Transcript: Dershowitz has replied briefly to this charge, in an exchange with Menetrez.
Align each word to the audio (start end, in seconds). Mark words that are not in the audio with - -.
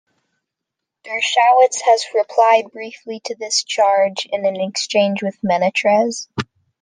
Dershowitz 1.03 1.81
has 1.85 2.07
replied 2.15 2.71
briefly 2.73 3.21
to 3.25 3.35
this 3.35 3.63
charge, 3.63 4.27
in 4.31 4.47
an 4.47 4.59
exchange 4.59 5.21
with 5.21 5.37
Menetrez. 5.45 6.27